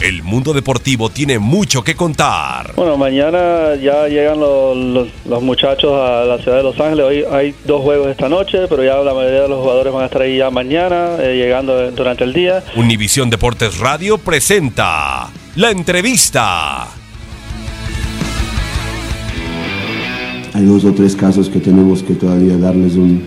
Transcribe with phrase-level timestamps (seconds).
[0.00, 2.72] El mundo deportivo tiene mucho que contar.
[2.74, 7.04] Bueno, mañana ya llegan los, los, muchachos a la ciudad de Los Ángeles.
[7.04, 10.06] Hoy hay dos juegos esta noche, pero ya la mayoría de los jugadores van a
[10.06, 12.64] estar ahí ya mañana, eh, llegando durante el día.
[12.76, 16.88] Univisión Deportes Radio presenta la entrevista.
[20.54, 23.22] Hay dos o tres casos que tenemos que todavía darles un,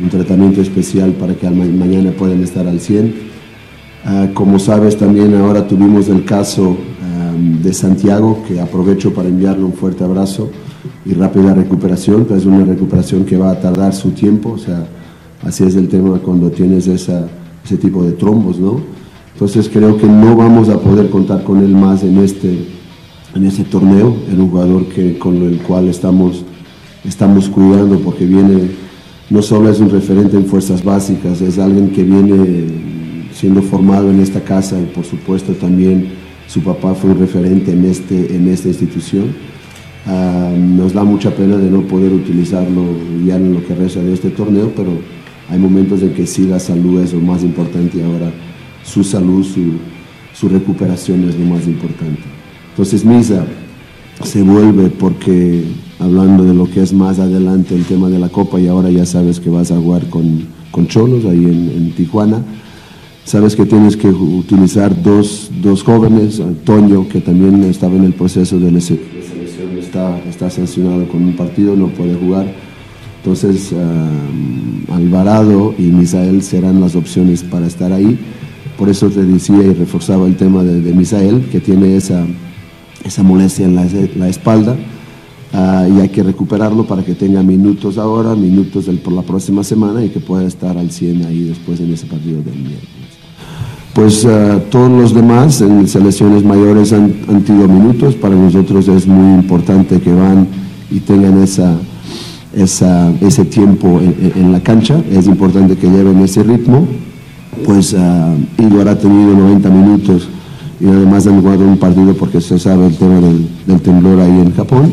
[0.00, 3.34] un tratamiento especial para que mañana puedan estar al 100
[4.04, 6.76] Ah, como sabes, también ahora tuvimos el caso
[7.62, 10.50] de Santiago, que aprovecho para enviarle un fuerte abrazo
[11.04, 14.86] y rápida recuperación, pero es una recuperación que va a tardar su tiempo, o sea,
[15.42, 17.26] así es el tema cuando tienes esa,
[17.64, 18.80] ese tipo de trombos, ¿no?
[19.32, 22.68] Entonces creo que no vamos a poder contar con él más en este,
[23.34, 26.44] en este torneo, un jugador que, con el cual estamos,
[27.04, 28.70] estamos cuidando porque viene,
[29.30, 32.83] no solo es un referente en fuerzas básicas, es alguien que viene
[33.34, 36.08] siendo formado en esta casa y por supuesto también
[36.46, 39.34] su papá fue un referente en, este, en esta institución.
[40.06, 42.82] Ah, nos da mucha pena de no poder utilizarlo
[43.26, 44.90] ya en lo que resta de este torneo, pero
[45.50, 48.30] hay momentos en que sí la salud es lo más importante y ahora
[48.84, 49.78] su salud, su,
[50.34, 52.22] su recuperación es lo más importante.
[52.70, 53.46] Entonces Misa
[54.22, 55.64] se vuelve porque
[55.98, 59.06] hablando de lo que es más adelante el tema de la Copa y ahora ya
[59.06, 62.42] sabes que vas a jugar con, con Cholos ahí en, en Tijuana
[63.24, 68.58] Sabes que tienes que utilizar dos, dos jóvenes, Antonio, que también estaba en el proceso
[68.58, 72.46] de selección, está, está sancionado con un partido, no puede jugar.
[73.16, 73.72] Entonces,
[74.92, 78.18] Alvarado y Misael serán las opciones para estar ahí.
[78.76, 82.26] Por eso te decía y reforzaba el tema de, Misael, que tiene esa,
[83.04, 84.76] esa molestia en la, espalda.
[85.54, 90.04] Ah, y hay que recuperarlo para que tenga minutos ahora, minutos por la próxima semana
[90.04, 92.93] y que pueda estar al 100 ahí después en ese partido del miércoles
[93.94, 97.12] pues eh, todos los demás en selecciones mayores han,
[97.44, 100.48] tenido minutos, para nosotros es muy importante que van
[100.90, 101.78] y tengan esa,
[102.52, 106.86] ese tiempo en, la cancha, es importante que lleven ese ritmo,
[107.64, 110.28] pues uh, Igor ha tenido 90 minutos
[110.80, 114.54] y además han jugado un partido porque se sabe el tema del, temblor ahí en
[114.54, 114.92] Japón.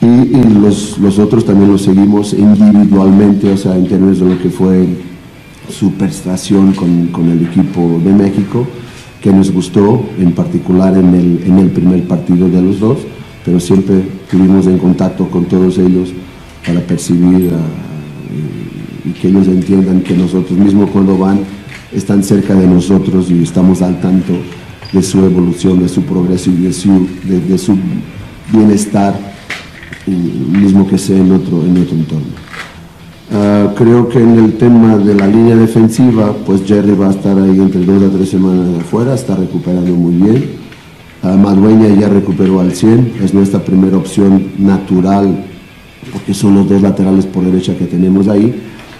[0.00, 4.50] Y, los, los, otros también los seguimos individualmente, o sea, en términos de lo que
[4.50, 5.11] fue
[5.72, 8.66] su prestación con, con, el equipo de México,
[9.20, 12.98] que nos gustó, en particular en el, en el primer partido de los dos,
[13.44, 16.10] pero siempre estuvimos en contacto con todos ellos
[16.66, 21.40] para percibir ah, y, que ellos entiendan que nosotros mismos cuando van
[21.92, 24.32] están cerca de nosotros y estamos al tanto
[24.92, 27.76] de su evolución, de su progreso y de su, de, su
[28.52, 29.18] bienestar,
[30.06, 32.51] mismo que sea en otro, en otro entorno.
[33.34, 37.34] Ah, creo que en el tema de la línea defensiva, pues Jerry va a estar
[37.38, 40.50] ahí entre dos a tres semanas de afuera, está recuperando muy bien.
[41.22, 45.46] Uh, Madueña ya recuperó al 100, es nuestra primera opción natural,
[46.12, 48.54] porque son los dos laterales por derecha que tenemos ahí,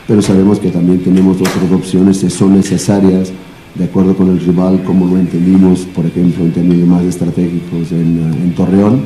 [0.09, 3.33] pero sabemos que también tenemos otras opciones que son necesarias,
[3.75, 8.33] de acuerdo con el rival, como lo entendimos, por ejemplo, en términos más estratégicos en,
[8.43, 9.03] en Torreón,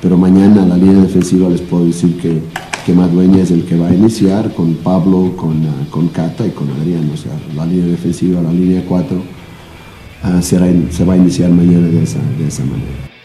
[0.00, 2.38] pero mañana la línea defensiva les puedo decir que
[2.84, 6.50] que Madueña es el que va a iniciar con Pablo, con, uh, con Cata y
[6.50, 7.10] con Adrián.
[7.12, 11.86] O sea, la línea defensiva, la línea 4, uh, será, se va a iniciar mañana
[11.88, 13.19] de esa, de esa manera.